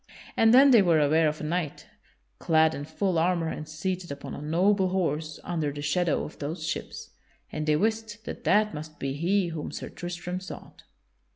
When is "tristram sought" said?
9.89-10.81